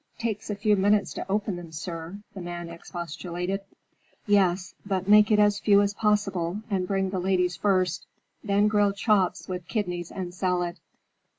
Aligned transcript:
"Takes 0.17 0.49
a 0.49 0.55
few 0.55 0.75
minutes 0.75 1.13
to 1.13 1.31
open 1.31 1.57
them, 1.57 1.71
sir," 1.71 2.17
the 2.33 2.41
man 2.41 2.69
expostulated. 2.69 3.61
"Yes, 4.25 4.73
but 4.83 5.07
make 5.07 5.29
it 5.29 5.37
as 5.37 5.59
few 5.59 5.79
as 5.83 5.93
possible, 5.93 6.59
and 6.71 6.87
bring 6.87 7.11
the 7.11 7.19
lady's 7.19 7.55
first. 7.55 8.07
Then 8.43 8.67
grilled 8.67 8.95
chops 8.95 9.47
with 9.47 9.67
kidneys, 9.67 10.11
and 10.11 10.33
salad." 10.33 10.79